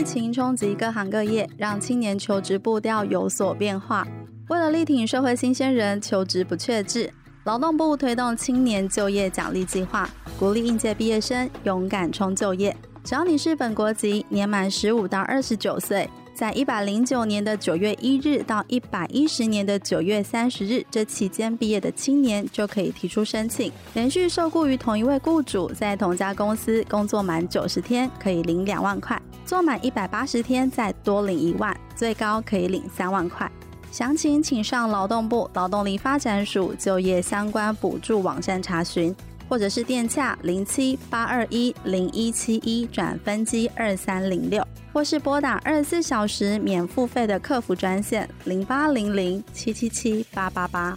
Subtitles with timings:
[0.00, 4.08] 疫情冲击各行各业，让青年求职步调有所变化。
[4.48, 7.12] 为了力挺社会新鲜人求职不确志，
[7.44, 10.08] 劳动部推动青年就业奖励计划，
[10.38, 12.74] 鼓励应届毕业生勇敢冲就业。
[13.04, 16.08] 只要你是本国籍，年满十五到二十九岁。
[16.32, 23.70] 在一百零九年的九月一日到一百一十年的九月三十日这期间毕业的青年，就可以提出申请。
[23.92, 33.50] 连续受雇于同一位雇主，在同家公司工作满九十天，可以领两万块；做满一百八十天，再多领一万，最高可以领三万块。
[33.90, 39.12] 详情请上劳动部劳动力发展署就业相关补助网站查询，
[39.48, 44.64] 或者是电洽零七八二一零一七一转分机二三零六。
[44.92, 50.96] 或是拨打二十四小时免付费的客服专线零八零零七七七八八八。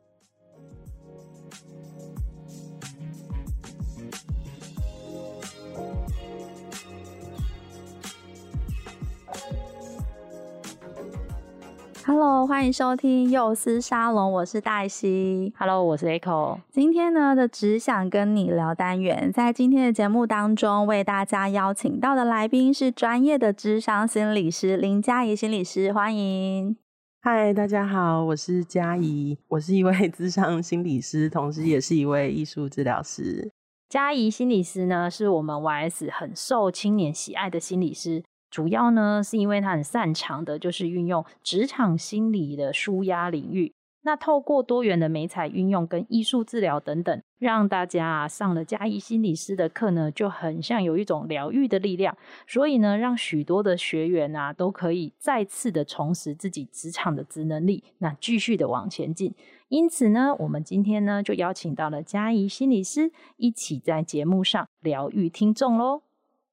[12.03, 15.53] Hello，欢迎收听幼师沙龙，我是黛西。
[15.55, 16.57] Hello，我是 Echo。
[16.71, 26.75] 今天呢的只想跟你聊单元，在今天的节目当中，为大家邀请到的来宾是专业的智商心理师林佳怡心理师，欢迎。
[27.21, 33.51] 嗨，大家好，我是佳怡，我是一位 智商心理师，同时也是一位艺术治疗师。
[33.87, 38.23] 佳怡心理师呢，是我们 YS 很受青年喜爱的心理师。
[38.51, 43.73] 主要呢，是因为他很擅长的，就是运用职场心理的舒压领域。
[44.03, 52.17] 那透过多元的媒材运用跟艺术治疗等等，让大家啊上了佳仪心理师的课呢，就很像有一种疗愈的力量。
[52.47, 59.35] 所以呢，让许多的学员啊都可以再次的重拾自己职场的职能力，那继续的往前进。
[59.69, 66.01] 因此呢，我们今天呢就邀请到了佳仪心理师，一起在节目上疗愈听众喽。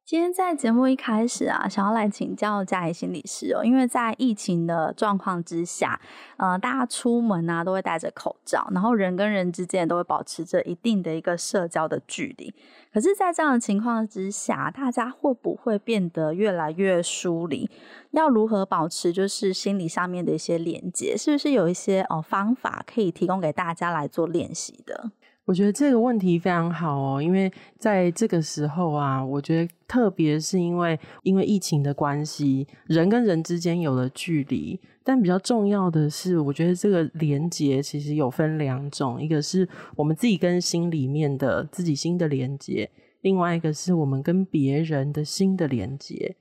[0.09, 6.01] 今天在节目一开始啊，想要来请教佳仪心理师哦，因为在疫情的状况之下，
[6.39, 12.55] 呃，大家出门啊都会戴着口罩，然后人跟人之间都会保持着一定的一个社交的距离。
[12.91, 17.69] 可是，在这样的情况之下，大家会不会变得越来越疏离？
[18.13, 21.15] 要如何保持就是心理上面的一些连接？
[21.19, 25.11] 是不是有一些哦方法可以提供给大家来做练习的？
[25.49, 39.67] 我觉得这个问题非常好哦，因为在这个时候啊，我觉得特别是因为因为疫情的关系，人跟人之间有了距离，但比较重要的是，我觉得这个连接其实有分两种，一个是
[39.97, 42.91] 我们自己跟心里面的自己心的连接，
[43.23, 46.37] 另外一个是我们跟别人的心的连接。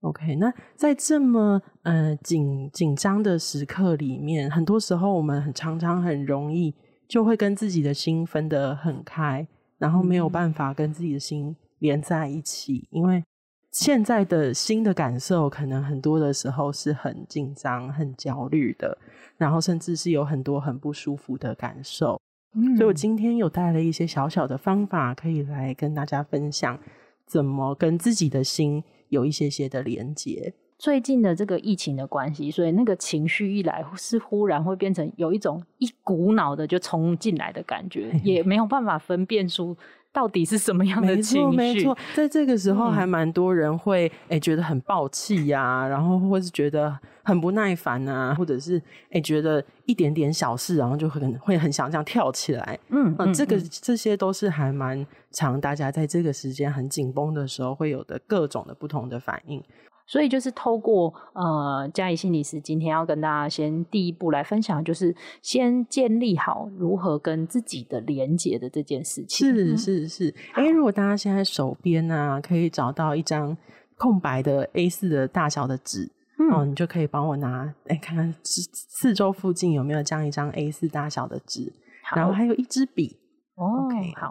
[0.00, 6.74] OK，那在这么呃紧紧张的时刻里面，很多时候我们很常常很容易。
[7.08, 9.48] 就会跟自己的心分得很开，
[9.78, 13.24] 然后没有办法跟自己的心连在一起，因为
[13.72, 18.96] 现在的心的感受可能很多的时候是很紧张、很焦虑的，
[19.36, 22.20] 然后甚至是有很多很不舒服的感受。
[22.54, 26.78] 嗯，所以我今天有带了一些小小的方法，可以来跟大家分享，
[27.26, 30.52] 怎么跟自己的心有一些些的连接。
[30.78, 39.76] 最近的这个疫情的关系，所以那个情绪一来，是忽然会变成有一种一股脑的就冲进来的感觉， 也没有办法分辨出
[40.12, 41.56] 到底是什么样的情绪。
[41.56, 48.76] 没错，在这个时候还蛮多人会诶、嗯欸、觉得很爆气呀、啊，然后或是觉得很不耐烦啊，或者是
[49.10, 52.78] 诶、欸、觉得一点点小事，然后就很会很想这样跳起来。
[52.90, 59.60] 嗯，嗯，这个这些都是还蛮常大家在这个时间很紧绷的时候会有的各种的不同的反应。
[60.08, 69.46] 所以就是透过呃，嘉怡心理师今天要跟大家先第一步来分享，就是先建立好如何跟自己的连接的这件事情。
[69.46, 73.54] 是是是，哎、欸，如果大家现在手边啊可以找到一张
[73.98, 81.70] 空白的 A 四的大小的纸，嗯、哦，你就可以帮我拿，哎、欸，看看四四周附近有没有这样一张 A 四大小的纸，
[82.16, 83.18] 然后还有一支笔。
[83.56, 84.30] 哦，OK，好。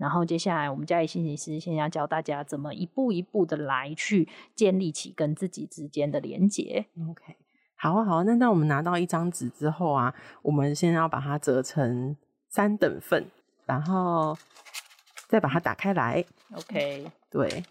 [0.00, 6.86] 然后接下来，我们家里心理师先要教大家怎么一步一步的来去建立起跟自己之间的连结。
[7.06, 7.36] OK，
[7.76, 8.22] 好啊，好啊。
[8.22, 12.16] 那当我们拿到一张纸之后啊，我们先要把它折成
[12.48, 13.26] 三等份，
[13.66, 14.34] 然后
[15.28, 16.24] 再把它打开来。
[16.54, 17.62] OK，对，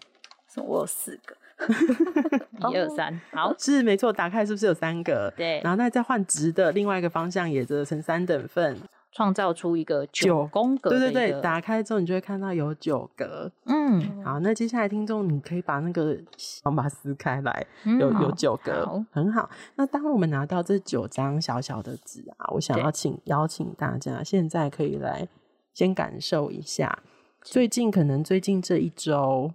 [0.54, 1.36] 我有四个，
[2.70, 4.12] 一二三，好，是没错。
[4.12, 5.28] 打开是不是有三个？
[5.36, 5.60] 对。
[5.64, 8.80] 然后那再换直的，另外一个方向也折成三等份。
[9.12, 13.50] 创造出一个九宫格，对对对，打开之后你就会看到有九格。
[13.64, 16.16] 嗯，好，那接下来听众你可以把那个
[16.62, 19.50] 方把它撕开来，嗯、有有九格好，很好。
[19.74, 25.26] 那当我们拿到这九张小小的纸啊，我想要请邀请大家现在可以来
[25.74, 27.02] 先感受一下，
[27.42, 29.52] 最近可能最近这一周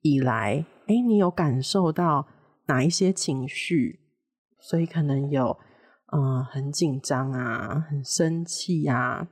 [0.00, 2.26] 以来，哎、欸，你有感受到
[2.66, 4.00] 哪一些情绪？
[4.58, 5.58] 所以可能有。
[6.14, 9.26] 嗯，很紧张啊，很生气啊，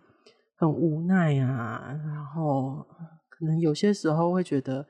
[0.57, 2.87] 很无奈啊，然后
[3.29, 4.87] 可能有些时候会觉得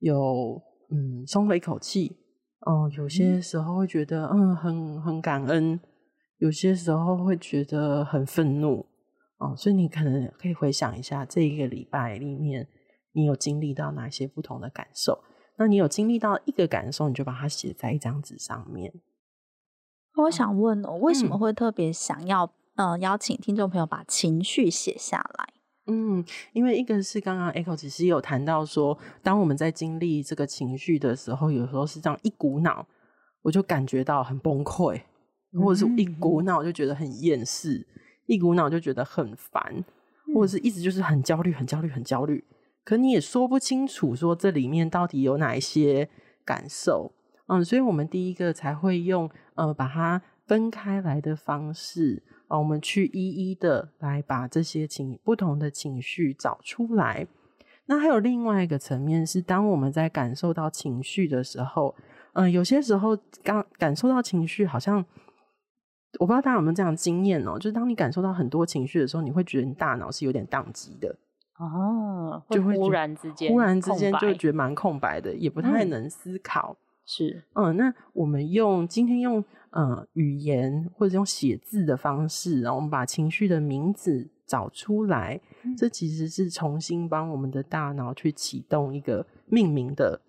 [0.00, 0.60] 有
[0.90, 2.18] 嗯松了一口气，
[2.60, 5.80] 哦，有些时候会觉得嗯很很感恩，
[6.36, 8.84] 有些时候会觉得很愤怒
[9.38, 12.68] 哦，所以你可能可以回想一下这一个礼拜里面，
[13.12, 15.18] 你有经历到哪些不同的感受？
[15.56, 18.92] 那你有经历到一个感受，你就把它写在一张纸上面。
[20.16, 25.48] 我想问哦，为什么会特别想要嗯、呃、邀请听众朋友把情绪写下来？
[25.88, 32.86] 嗯，因为一个是刚刚 Echo 其实有谈到说，当我们在经历这个情绪的时候，有时候是这样一股脑，
[33.42, 35.00] 我就感觉到很崩溃，
[35.62, 37.86] 或者是一股脑就觉得很厌世，
[38.26, 39.84] 一股脑就觉得很烦，
[40.34, 42.42] 或者是一直就是很焦虑、很焦虑、很焦虑。
[42.84, 46.08] 可你也说不清楚说这里面到底有哪一些
[46.44, 47.12] 感受。
[47.48, 57.26] 嗯，所以我们第一个才会用呃把它分开来的方式啊、呃，我们去一一的来把这些情不同的情绪找出来。
[57.86, 61.94] 那还有另外一个层面是，当我们在感受到情绪的时候，
[62.32, 65.04] 嗯、呃，有些时候刚感受到情绪，好像
[66.18, 71.14] 我不知道大家有没有这样经验哦、喔，就是当你感受到很多情绪的时候，你会觉得你大脑是有点宕机的
[71.58, 76.76] 哦，就会忽然之间忽然之间就觉得蛮空白的，也不太能思考。
[77.06, 90.20] 嗯是，嗯，那我们用今天用呃语言或者用写字的方式，然后我们把情绪的名字找出来，嗯，这其实是重新帮我们的大脑去启动一个命名的，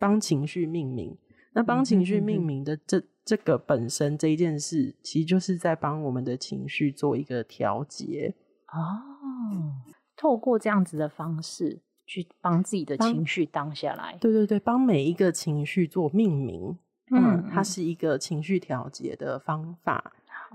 [0.00, 1.16] 帮情绪命名。
[1.52, 8.34] 那帮情绪命名的这这个本身这一件事，其实就是在帮我们的情绪做一个调节。
[8.66, 9.72] 哦，
[10.16, 11.80] 透过这样子的方式。
[12.06, 16.78] 去帮自己的情绪当下来，对对对，帮每一个情绪做命名，
[17.10, 20.12] 嗯，它是一个情绪调节的方法。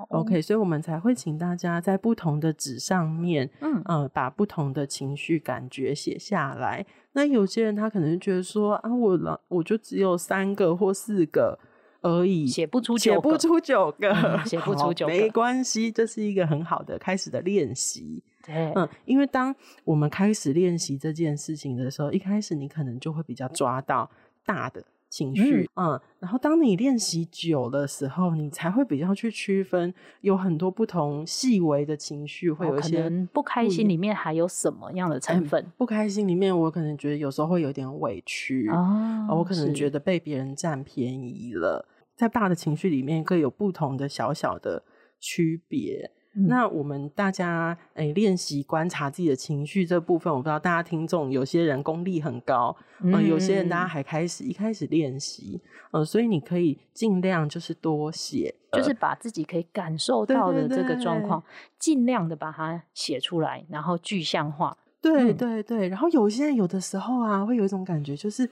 [0.07, 6.85] ，OK，所以我们才会请大家在不同的纸上面，嗯呃，把不同的情绪感觉写下来。
[7.11, 11.59] 那有些人他可能觉得说啊，我了我就只有三个或四个
[12.01, 18.23] 而已，写不出写不出九个，写不出九个，没关系，这是一个很好的开始的练习。
[18.45, 24.09] 对，嗯，因为当我们开始练习这件事情的时候，一开始你可能就会比较抓到
[24.45, 35.61] 大的情绪，嗯，嗯，然后当你练习久的时候，你才会比较去区分有很多不同细微的情绪，会有一些不开心里面还有什么样的成分？
[35.63, 41.85] 嗯，不开心里面，我可能觉得有时候会有点委屈哦，我可能觉得被别人占便宜了，
[42.15, 44.83] 在大的情绪里面，各有不同的小小的
[45.19, 46.11] 区别。
[46.33, 52.73] 嗯、那我们大家诶练习观察自己的情绪这部分，我不知道大家听众有些人功力很高，
[53.03, 55.59] 嗯、呃，有些人大家还开始一开始练习，
[55.91, 61.43] 呃，所以你可以尽量就是多写，就是把自己可以感受到的这个状况，
[61.77, 64.77] 尽量的把它写出来，然后具象化。
[65.01, 68.49] 对对对，然后有些人有的时候啊，会有一种感觉，就是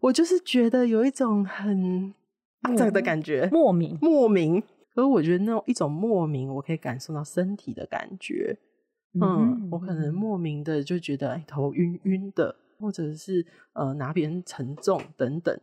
[0.00, 2.14] 我就是觉得有一种很
[2.62, 4.62] 阿杂的感觉，莫名莫名。
[4.94, 8.58] 可是我觉得那种一种莫名，我可以感受到身体的感觉。
[9.14, 13.44] 嗯，嗯，我可能莫名的就觉得哎，头晕晕的，或者是
[13.74, 15.58] 呃哪边沉重等等。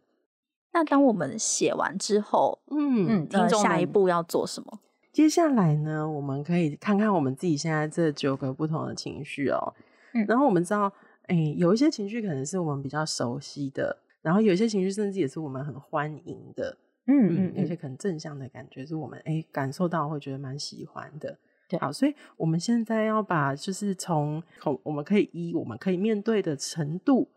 [0.71, 4.79] 那当我们写完之后，嗯嗯，那下一步要做什么？
[5.11, 9.73] 接下来呢，我们可以看看我们自己现在这九个不同的情绪哦。
[10.13, 10.93] 嗯，然后我们知道，
[11.23, 16.77] 哎，有一些情绪可能是我们比较熟悉的，然后有一些情绪甚至也是我们很欢迎的。
[17.11, 21.35] 嗯嗯，有些可能正向的感觉是我们哎、欸、感受到会觉得蛮喜欢的。
[21.67, 27.27] 对，好，所以我们现在要把就是从从我们可以依我们可以面对的程度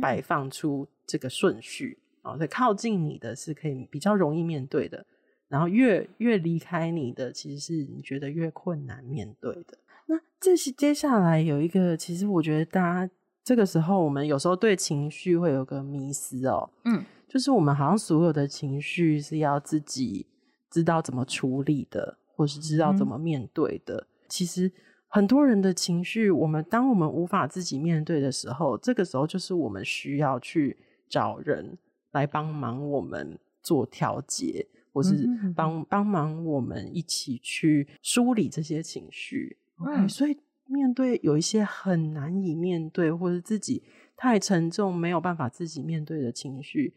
[0.00, 5.04] 摆放出这个顺序啊，所以靠近你的是可以比较容易面对的，
[5.48, 9.78] 然后越越离开你的其实是你觉得越困难面对的。
[10.06, 13.12] 那这是接下来有一个，其实我觉得大家
[13.44, 17.04] 这个时候我们有时候对情绪会有个迷思哦，嗯。
[17.28, 20.26] 就是我们好像所有的情绪是要自己
[20.70, 23.96] 知道怎么处理的，或是知道怎么面对的。
[23.96, 24.72] 嗯、其实
[25.08, 31.76] 很多人的情绪，我们当我们无法自己面对的时候，这个时候就是我们需要去找人
[32.12, 39.58] 来帮忙我们做调节，或是帮帮忙我们一起去梳理这些情绪。
[39.86, 43.82] 嗯、所以面对有一些很难以面对，或者自己
[44.16, 46.94] 太沉重没有办法自己面对的情绪。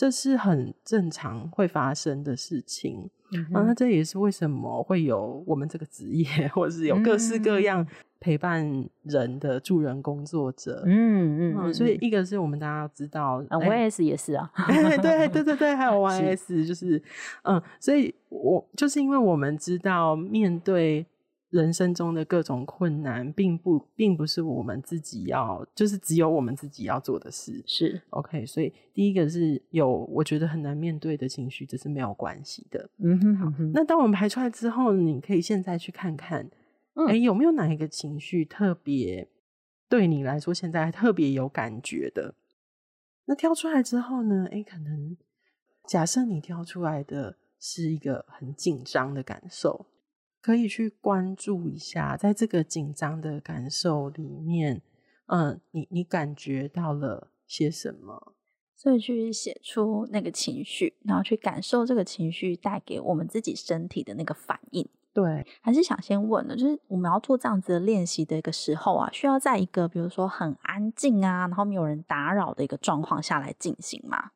[0.00, 3.10] 这是很正常会发生的事情，
[3.52, 7.86] 啊，那这也是为什么会有我们这个职业，或者是有各式各样
[8.18, 10.84] 陪伴人的助人工作者。
[10.86, 17.02] 嗯嗯，嗯，所以一个是我们大家要知道，啊，YS 也是啊， 对对对对对，还有 YS 就是，
[17.42, 21.04] 嗯，所以我就是因为我们知道面对。
[21.50, 27.62] 人生中的各种困难，并不并不是我们自己要，就是只有我们自己要做的事。
[27.66, 32.88] 是 OK，所以第一个是有我觉得很难面对的情绪，这是没有关系的。
[32.98, 33.52] 嗯哼，好。
[33.74, 36.48] 那当我们排出来之后，你可以现在去看看，
[37.08, 39.28] 哎、有没有哪一个情绪特别
[39.88, 42.36] 对你来说现在特别有感觉的？
[43.24, 44.46] 那挑出来之后呢？
[44.52, 45.16] 哎、欸，可能
[45.88, 49.86] 假设你挑出来的是一个很紧张的感受。
[50.40, 54.82] 可以去关注一下，在这个紧张的感受里面，
[55.26, 58.34] 嗯，你你感觉到了些什么？
[58.74, 64.88] 所以去写出那个情绪，然后去感受这个情绪带给我们自己身体的那个反应。
[65.12, 74.30] 对，还是想先问的，就是我们要做这样子的练习的一个时候啊，需要在一个比如说很安静啊，然后没有人打扰的一个状况下来进行吗？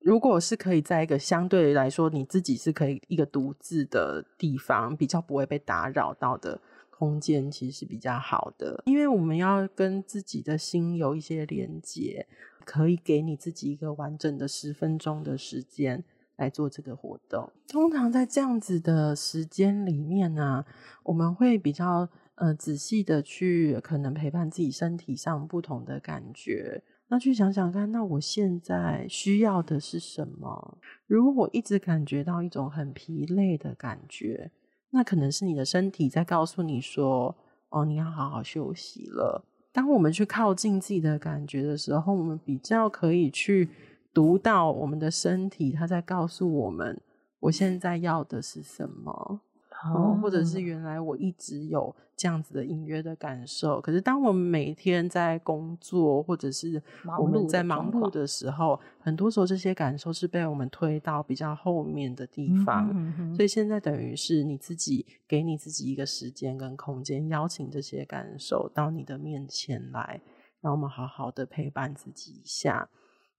[0.00, 8.82] 如果是可以在一个相对来说你自己是可以一个独自的地方，比较不会被打扰到的空间，其实是比较好的。
[8.86, 12.26] 因为我们要跟自己的心有一些连接，
[12.64, 16.02] 可以给你自己一个完整的十分钟的时间
[16.36, 17.52] 来做这个活动。
[17.68, 20.64] 通常在这样子的时间里面呢、
[21.02, 26.82] 我们会比较呃仔细的去可能陪伴自己身体上不同的感觉。
[27.12, 30.78] 那去想想看，那我现在需要的是什么？
[31.08, 34.52] 如果我一直感觉到一种很疲累的感觉，
[34.90, 37.34] 那可能是你的身体在告诉你说
[37.70, 43.68] ：“哦，你要好好休息了。”当我们去靠近自己的感觉的时候，我们比较可以去
[44.14, 47.00] 读到我们的身体，它在告诉我们
[47.40, 49.40] ：“我现在要的是什么？”
[49.84, 56.82] 哦，或者是原来我一直有这样子的隐约的感受，可是当我们每天在工作或者是
[57.18, 62.88] 我们在忙碌的时候，很多时候这些感受是被我们推到比较后面的地方。
[63.34, 70.20] 所以现在等于是你自己给你自己一个时间跟空间，邀请这些感受到你的面前来，
[70.60, 72.90] 让我们好好的陪伴自己一下。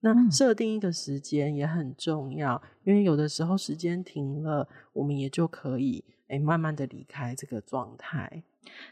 [0.02, 6.04] 那设定一个时间也很重要，因为有的时候时间停了，我们也就可以。
[6.28, 8.44] 哎，慢慢的离开这个状态。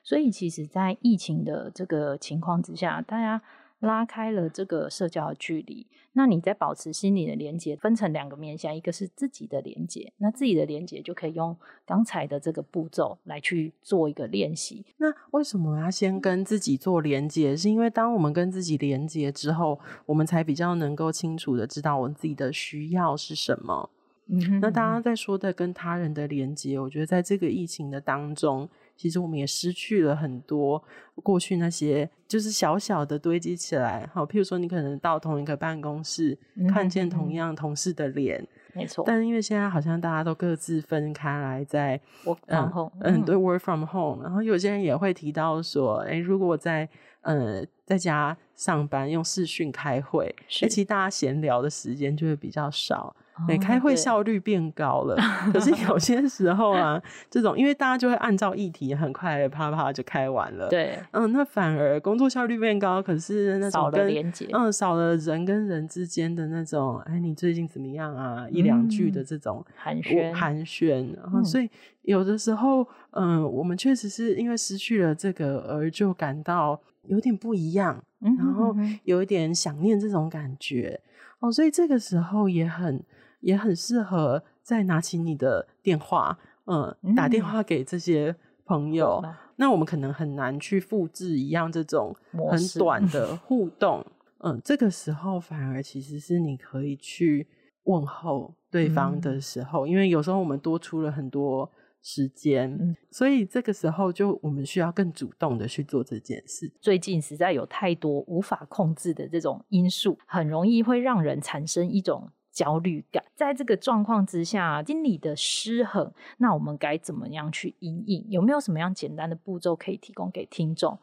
[0.04, 3.42] 所以，其实，在疫情的这个情况之下，大家
[3.80, 5.88] 拉开了这个社交的距离。
[6.14, 11.56] 那你在保持心理的连接，分成两个面向，一个是自己的连接，那自己的连接就可以用
[11.86, 14.84] 刚才的这个步骤来去做一个练习。
[14.98, 17.56] 那为什么要先跟自己做连接？
[17.56, 23.90] 是因为当我们跟自己连接之后，我们才比较能够清楚的知道我们自己的需要是什么。
[24.28, 28.68] 嗯，那大家在说的跟他人的连接，我觉得在这个疫情的当中，
[29.00, 30.84] 其实我们也失去了很多
[31.24, 34.06] 过去那些就是小小的堆积起来。
[34.14, 39.06] 好，譬如说你可能到同一个办公室，嗯、看见同样同事的脸，没错。
[39.08, 44.22] 但是因为现在好像大家都各自分开来在 work from home，嗯，对，work from home。
[44.22, 46.90] 然后有些人也会提到说，哎，如果在
[47.22, 53.16] 呃在家上班用视讯开会，其实大家闲聊的时间就会比较少。
[53.48, 55.16] 对，开会效率变高了，
[55.54, 60.68] 可是有些时候啊，这种因为大家就会按照议题，很快啪啪就开完了。
[60.70, 68.48] 对，嗯，那反而工作效率变高，可是那种跟少了连接，嗯，少了人跟人之间的那种，哎，你最近怎么样啊？
[68.50, 71.70] 一两句的这种寒暄，寒暄，然后所以
[72.02, 81.00] 有的时候，嗯，我们确实是因为失去了这个，而就感到有点不一样，然后有一点想念这种感觉
[81.40, 83.02] 哦，所以这个时候也很。
[83.40, 89.22] 也很适合再拿起你的电话，嗯，打电话给这些朋友。
[89.24, 92.16] 嗯、那我们可能很难去复制一样这种
[92.50, 94.06] 很短的 互动，
[94.40, 97.48] 嗯，这个时候反而其实是你可以去
[97.84, 101.72] 问候对方的时候，嗯、因为有时候我们多出了很多
[102.04, 106.72] 时间，嗯、所以这个时候就我们需要更主动的去做这件事。
[106.80, 112.30] 最近实在有太多无法控制的这种因素，很容易会让人产生一种。
[112.60, 113.24] 焦虑感。
[113.36, 118.26] 在这个状况之下，心理的失衡，那我们该怎么样去因应？
[118.28, 121.00] 有没有什么样简单的步骤可以提供给听众？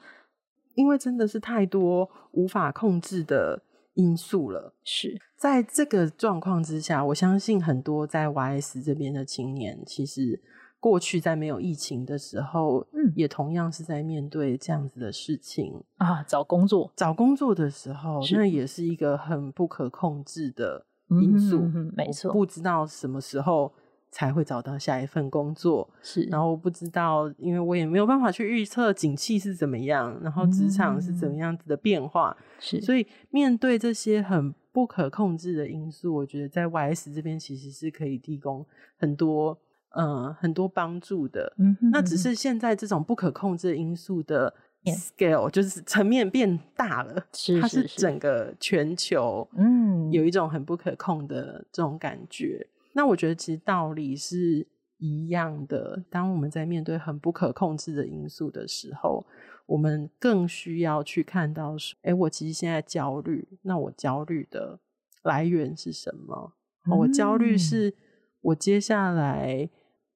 [0.75, 3.63] 因为真的是太多无法控制的
[3.95, 4.75] 因素了。
[4.85, 10.43] 是在这个状况之下，我相信很多在 YS 这边的青年，其实
[10.79, 16.23] 过去在没有疫情的时候，嗯，也同样是在面对这样子的事情啊。
[16.25, 21.61] 找工作，找工作的时候，那也是一个很不可控制的因素。
[21.61, 23.73] 嗯嗯、没错，不知道什么时候。
[24.09, 26.23] 才会找到下一份工作，是。
[26.31, 32.81] 然后不知道，因为我也没有办法去预测景气是怎么样，然后职场是怎么样子的变化，是。
[32.81, 38.65] 所以面对这些很不可控制的因素，我觉得在 YS 这边其实是可以提供
[38.97, 39.59] 很多
[39.91, 41.53] 嗯很多帮助的。
[41.59, 44.55] 嗯哼，那只是现在这种不可控制的因素的
[44.95, 52.67] scale 就是层面变大了，是，它是整个全球嗯有一种很不可控的这种感觉。
[52.93, 54.67] 那我觉得其实道理是
[54.99, 56.03] 一样的。
[56.09, 59.27] 当我们在面对很不可控制的因素的时候，
[59.67, 64.81] 我们更需要去看到说：哎，我其实现在焦虑，那我焦虑的
[65.23, 66.55] 来源是什么？
[66.87, 67.95] 嗯、我焦虑是
[68.41, 69.69] 我接下来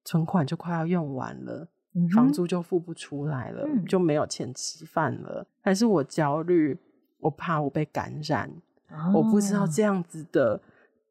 [0.04, 6.78] 存款就快要用完了，嗯、房租就付不出来了，嗯、就没有钱吃饭了，还是我焦虑，
[7.18, 8.50] 我怕我被感染，
[8.88, 10.60] 哦、我不知道这样子的。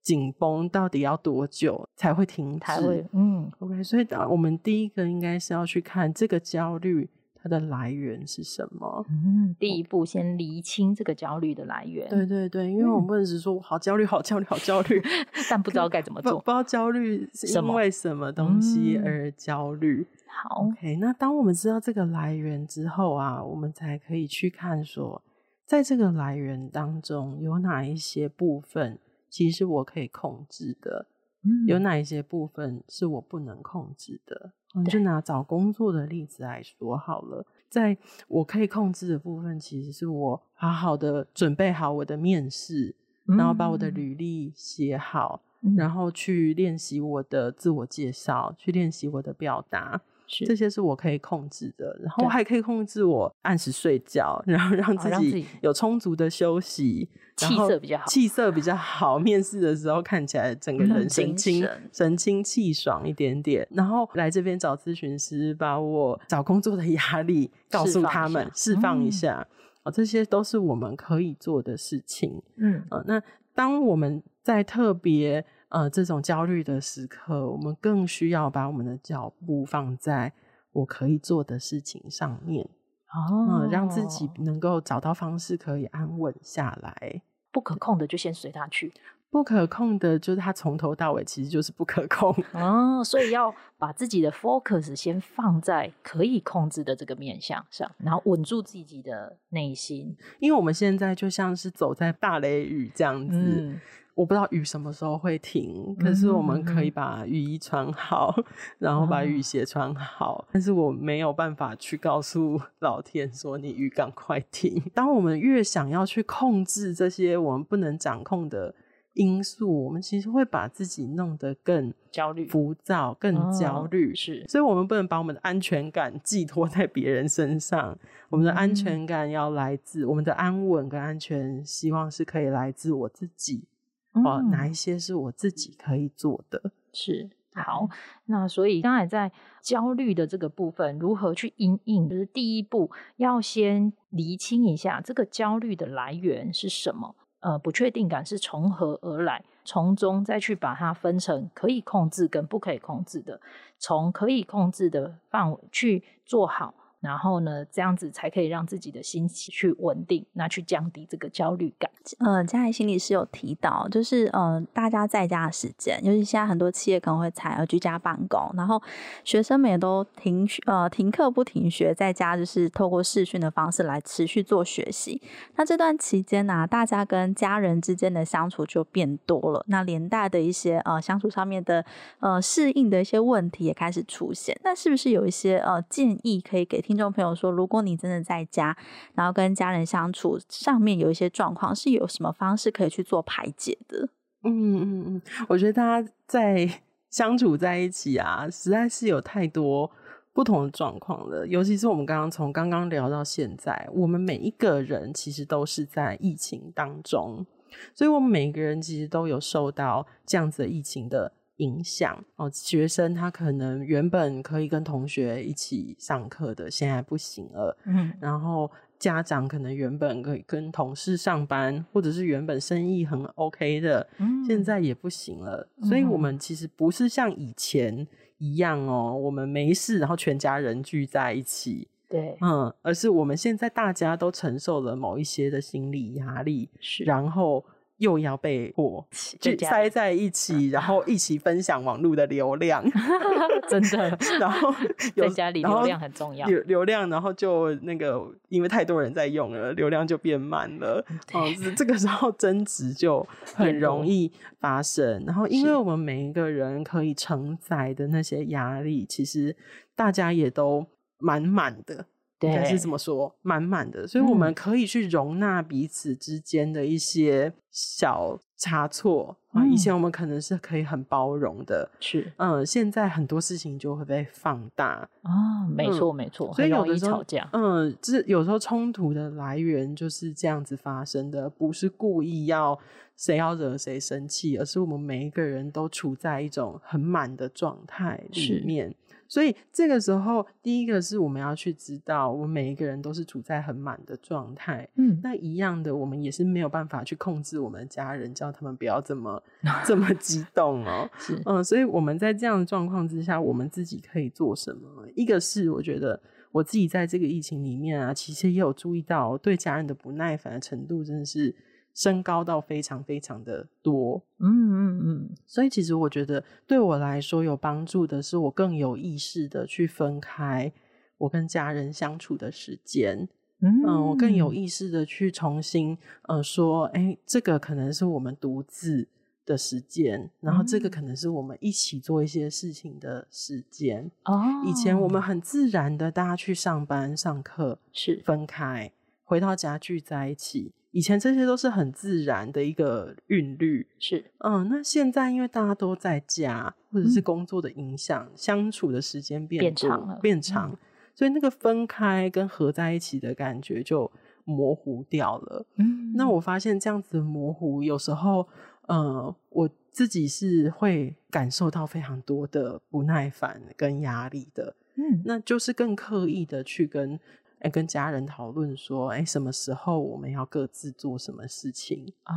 [0.02, 3.06] 紧绷到底要多久才会停止？
[3.12, 9.06] 嗯，OK，所以我们第一个应该是要去看这个焦虑它的来源是什么。
[9.10, 12.10] 嗯，第一步先厘清这个焦虑的来源。
[12.10, 15.00] 对对对，因为我们不能只说我好焦虑、好焦虑、好焦虑，
[15.50, 20.08] 但不知道该怎么做，不，不知道焦虑是因为什么东西而焦虑。
[20.30, 25.22] 好，OK，那当我们知道这个来源之后啊，我们才可以去看说，
[25.66, 29.00] 在这个来源当中有哪一些部分。
[29.32, 31.06] 其实我可以控制的，
[31.44, 34.54] 嗯，有哪一些部分是我不能控制的？
[34.90, 37.96] 就拿找工作的例子来说好了，在
[38.28, 42.96] 我可以控制的部分，其实是我好好的准备好我的面试，
[43.28, 50.02] 嗯，然后把我的履历写好，嗯，然后去练习我的自我介绍，去练习我的表达。
[50.46, 59.18] 这些是我可以控制的，然后我还可以控制我按时睡觉，然后让自己有充足的休息，气色比较好，气色比较好。
[59.18, 69.48] 面试的时候看起来整个人神清神清气爽一点点，然后来这边找咨询师，把我找工作的压力 告诉他们，释放一下。
[69.84, 72.42] 哦，这些都是我们可以做的事情。
[72.58, 73.22] 嗯，呃，那
[73.56, 75.46] 当我们在特别。
[75.70, 80.34] 呃，这种焦虑的时刻，我们更需要把我们的脚步放在
[80.72, 82.68] 我可以做的事情上面，
[83.14, 87.22] 哦，嗯，让自己能够找到方式可以安稳下来。
[87.52, 88.94] 不可控的就先随他去，
[89.32, 92.36] 不可控的就是它从头到尾其实就是不可控。
[92.54, 100.16] 哦，所以 要把自己的 focus 先放在可以控制的这个面向上，然后稳住自己的内心。
[100.40, 103.38] 因为我们现在就像是走在大雷雨这样子。
[103.38, 103.80] 嗯
[104.16, 108.44] 我不知道雨什么时候会停，可是我们可以把雨衣穿好，嗯、
[108.80, 110.44] 然后把雨鞋穿好。
[110.46, 118.76] 嗯、但是我没有办法去告诉 老天说：“你雨赶快停。”当我们越想要去控制这些我们不能掌控的
[119.20, 124.16] 因素，我们其实会把自己弄得更焦虑、浮躁、更焦虑。
[124.16, 127.98] 是，所以我们不能把我们的安全感寄托在别人身上。
[128.30, 133.66] 我们的安全感要来自、嗯、我们的安稳跟安全，希望是可以来自我自己。
[134.14, 136.72] 哦，哪一些是我自己可以做的？
[136.94, 137.88] 是，好，
[138.26, 142.08] 那所以刚才在焦虑的这个部分，如何去因应？
[142.08, 153.40] 就是第一步要先厘清一下这个焦虑的来源是什么，呃，不确定感是从何而来，从中再去把它分成可以控制跟不可以控制的，
[153.78, 156.74] 从可以控制的范围去做好。
[157.00, 161.90] 然后呢，这样子才可以让自己的心情去稳定，那去降低这个焦虑感。
[162.20, 168.82] 呃，佳怡心理师有提到，就是呃，大家在家的时间，尤其现在很多企业可能会采用居家办公，然后
[169.24, 175.22] 学生们也都停呃停课不停学，在家就是透过视讯的方式来持续做学习。
[175.56, 181.86] 那这段期间呢、大家跟家人之间的相处就变多了，那连带的一些呃相处上面的
[182.20, 184.60] 呃适应的一些问题也开始出现。
[184.64, 186.84] 那是不是有一些呃建议可以给？
[186.90, 188.76] 听众朋友说，如果你真的在家，
[189.14, 194.10] 然后跟家人相处上面有一些状况，是有什么方式可以去做排解的？
[194.42, 196.68] 嗯嗯嗯，我觉得大家在
[197.12, 199.92] 相处在一起啊，实在是有太多
[200.34, 201.46] 不同的状况了。
[201.46, 207.46] 尤其是我们刚刚从刚刚聊到现在，我们每一个人其实都是在疫情当中。
[207.94, 212.52] 所以我们每一个人其实都有受到这样子的疫情的影响哦。
[212.54, 217.78] 学生他可能原本可以跟同学一起上课的，现在不行了。
[217.86, 225.66] 嗯，然后家长可能原本可以跟同事上班，或者是原本生意很 OK 的，嗯，现在也不行了。
[225.84, 228.06] 所以我们其实不是像以前
[228.40, 231.88] 一样哦，我们没事，然后全家人聚在一起。
[232.10, 237.64] 对，嗯，而是我们现在大家都承受了某一些的心理压力，是，然后
[238.00, 239.08] 又要被迫
[239.40, 242.84] 就塞在一起，然后一起分享网络的流量，
[243.70, 244.74] 真的， 然后
[245.16, 251.46] 在家里流量很重要，流流量，然后就那个因为太多人在用了，流量就变慢了，哦，
[251.78, 259.56] 这个时候争执就 很容易发生，然后因为我们每一个人可以承载的那些压力，其实
[259.96, 260.86] 大家也都。
[261.22, 262.06] 满满的，对，
[262.42, 269.36] 应该是这么说，满满的，所以我们可以去容纳彼此之间的一些小差错。
[269.54, 275.10] 嗯，以前我们可能是可以很包容的，是，嗯，现在很多事情就会被放大。
[275.24, 282.78] 哦，没错，没错，所以有的时候吵架，嗯，这有时候冲突的来源就是这样子发生的，不是故意要
[283.18, 288.94] 谁要惹谁生气，而是我们每一个人都处在一种很满的状态里面。
[289.30, 294.90] 所以这个时候，第一个是我们要去知道，我们每一个人都是处在很满的状态。
[294.96, 299.42] 嗯，那一样的，我们也是没有办法去控制我们的家人，叫他们不要这么
[299.86, 301.08] 这么激动哦。
[301.20, 305.06] 是，嗯，所以我们在这样的状况之下，我们自己可以做什么？
[305.16, 306.20] 一个是我觉得
[306.52, 311.56] 我自己在这个疫情里面啊，其实也有注意到对家人的不耐烦的程度，真的是。
[312.00, 320.72] 升高到非常非常的多，嗯嗯嗯，所以其实我觉得对我来说有帮助的是，我更有意识的去分开
[321.18, 323.28] 我跟家人相处的时间，
[323.60, 325.98] 嗯，嗯，我更有意识的去重新
[326.30, 329.06] 呃说，哎、欸，这个可能是我们独自
[329.46, 334.10] 的时间，然后这个可能是我们一起做一些事情的时间。
[334.24, 338.22] 哦，以前我们很自然的大家去上班上课是。
[338.24, 338.90] 分开，
[339.26, 340.72] 回到家聚在一起。
[340.92, 350.78] 以前这些都是很自然的一个韵律，是嗯，那现在因为大家都在家，或者是工作的影响，嗯、相处的时间变，变长了，变长，嗯、
[351.14, 354.12] 所以那个分开跟合在一起的感觉就
[354.46, 355.66] 模糊掉了。
[355.76, 358.48] 嗯，那我发现这样子的模糊，有时候，
[358.88, 364.76] 呃，我自己是会感受到非常多的不耐烦跟压力的。
[364.96, 367.20] 嗯，那就是更刻意的去跟。
[367.60, 372.14] 哎，跟家人讨论说，哎，什么时候我们要各自做什么事情？
[372.26, 372.34] 哦，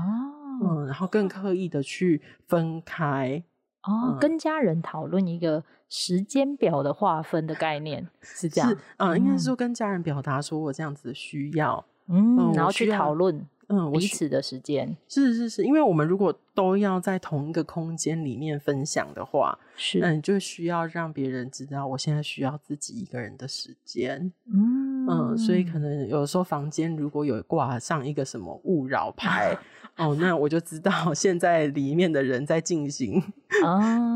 [0.62, 3.42] 嗯，然后更刻意的去分开。
[3.82, 8.70] 哦，嗯、跟家人讨论一个时间表的划分的概念是这样。
[8.70, 13.46] 是，嗯，嗯应该是说跟家人表达说我这样子的需要，嗯，嗯然后去讨论。
[13.74, 24.30] 嗯，彼此的时间是是是，因为我们如果都要在同一个空间里面分享的话，是，那你就需要让别人知道，我现在需要自己一个人的时间。
[24.52, 29.56] 嗯嗯，所以可能有时候房间如果有挂上一个什么勿扰牌，
[29.96, 33.22] 哦，那我就知道 现在里面的人在进行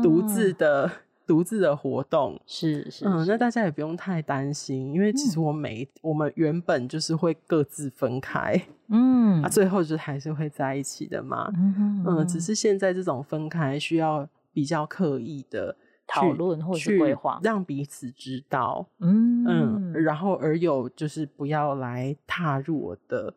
[0.03, 0.91] 独自的。
[1.27, 2.41] 独自的活动。
[2.47, 8.59] 是是，是，嗯，那大家也不用太担心，因为其实我每、嗯、我们原本就是会各自分开，
[8.89, 15.75] 嗯，啊，最后就还是会在一起的嘛，嗯，嗯，嗯，只是现在这种分开需要比较刻意的
[16.07, 19.45] 讨论或是规划，让彼此知道，嗯。
[19.45, 23.33] 嗯，然后而有就是不要来踏入我的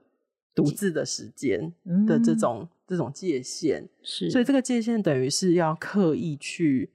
[0.54, 1.72] 独自的时间
[2.06, 6.90] 的这种、嗯、这种界限，是，所以这个界限等于是要刻意去。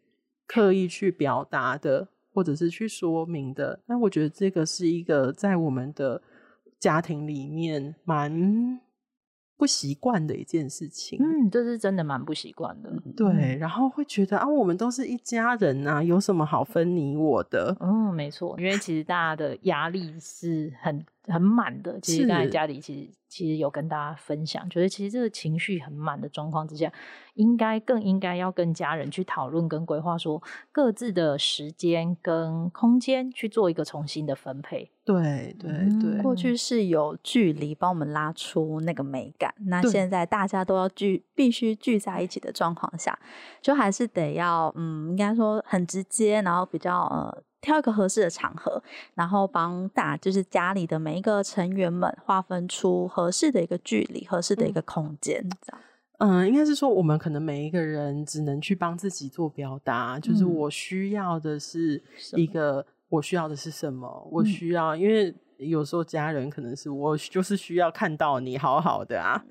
[0.47, 6.21] 刻意去表达的，或者是去说明的，那我觉得这个是一个在我们的
[6.79, 8.79] 家庭里面蛮
[9.58, 11.17] 不习惯的一件事情。
[11.21, 12.91] 嗯，这是真的蛮不习惯的。
[13.15, 17.75] 对，然后会觉得啊，我们都是一家人啊，有什么好分你我的？
[17.79, 21.99] 嗯，没错，因为其实大家的压力是很很满的。
[22.01, 26.91] 其实刚才家里其实其实有跟大家分享，觉得其实这个情绪很满的状况之下。
[27.35, 34.89] 应该更应该要跟家人去讨论跟规划，说各自的时间跟空间去做一个重新的分配。
[35.03, 35.69] 对对
[36.01, 43.19] 对，过去是有距离帮我们拉出那个美感，那现在大家都要聚，必须聚在一起的状况下，
[43.61, 48.82] 就还是得要嗯，应该说很直接，然后比较呃，挑一个合适的场合，
[49.15, 55.82] 然后帮大就是家里的每一个成员们划分出合适的一个距离、合适的一个空间，嗯、这样。
[56.19, 62.01] 嗯，应该是说，我们可能每一个人只能去帮自己做表达，就是我需要的是
[62.36, 64.25] 一个，我需要的是什么？
[64.32, 69.43] 我需要，因为有时候家人可能是我就是需要看到你好好的啊，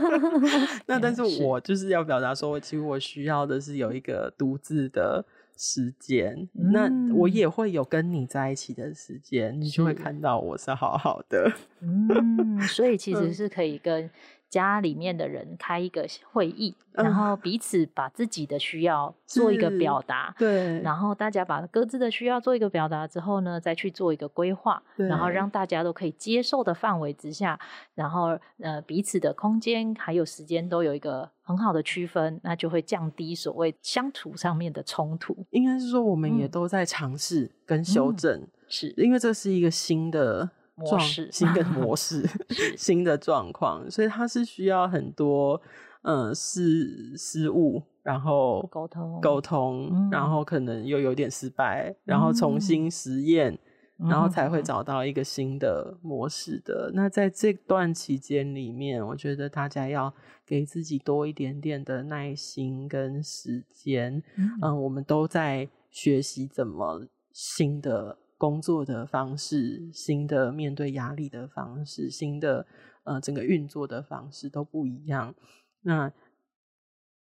[0.86, 5.22] 那但 是我就是要表达说，其实我需要的是有一个独自的
[5.62, 11.52] 时间，嗯、那我也会有跟你在一起的时间，你就会看到我是好好的。
[11.80, 14.08] 嗯，所以其实是可以跟。
[14.50, 27.58] 家里面的人开一个会议，然后彼此把自己的需要 做一个表达，对，然后大家把各自的需要做一个表达之后呢，再去做一个规划，然后让大家都可以接受的范围之下，
[27.94, 35.46] 然后呃彼此的空间还有时间都有一个很好的区分，那就会降低所谓相处上面的冲突。
[35.50, 40.50] 应该是说，我们也都在尝试跟修正，嗯、是因为这是一个新的。
[40.80, 42.26] 模式，新的模式，
[42.76, 45.60] 新的状况，所以它是需要很多
[46.02, 53.52] 嗯失失误，然后沟通沟通，然后可能又有点失败，嗯、然后重新实验，
[53.98, 56.90] 嗯、然后才会找到一个新的模式的。
[56.90, 60.12] 嗯、那在这段期间里面，我觉得大家要
[60.46, 64.22] 给自己多一点点的耐心跟时间。
[64.36, 68.16] 嗯，嗯，我们都在学习怎么新的。
[68.40, 72.66] 工作的方式，新的面对压力的方式，新的
[73.04, 75.34] 呃整个运作的方式都不一样。
[75.82, 76.10] 那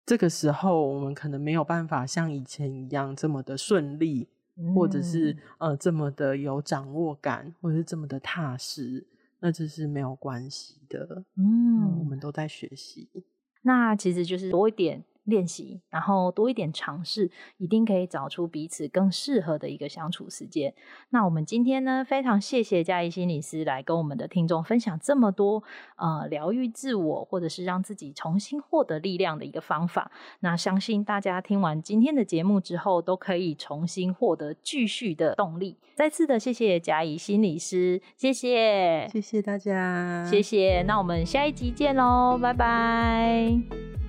[0.06, 9.08] 这个时候，我们可能没有办法像以前一样这么的顺利，嗯、或者是呃这么的有掌握感，或者是这么的踏实。
[9.40, 11.24] 那这是没有关系的。
[11.36, 13.10] 嗯，嗯，我们都在学习。
[13.64, 15.04] 那其实就是多一点。
[15.30, 20.74] 练习，然后多一点尝试，一定可以找出彼此更适合的一个相处时间。
[21.10, 25.64] 那我们今天呢，非常谢谢嘉怡心理师来跟我们的听众分享这么多
[25.98, 30.12] 呃疗愈自我，或者是让自己重新获得力量的一个方法。
[30.40, 35.78] 那相信大家听完今天的节目之后，都可以重新获得继续的动力。
[35.96, 40.82] 再次的谢谢嘉怡心理师，谢谢，谢谢大家，谢谢。
[40.84, 44.09] 那我们下一集见喽，拜拜。